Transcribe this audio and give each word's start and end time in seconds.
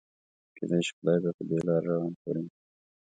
کيدای 0.55 0.81
شي 0.85 0.91
خدای 0.97 1.19
به 1.23 1.31
په 1.37 1.43
دې 1.49 1.57
لاره 1.67 1.87
روان 1.93 2.13
کړي 2.21 2.41
يو. 2.45 2.51